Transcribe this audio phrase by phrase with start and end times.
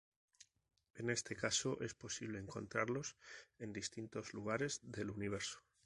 [0.95, 3.17] En este caso es posible encontrarlos
[3.59, 5.59] en distintos lugares del universo.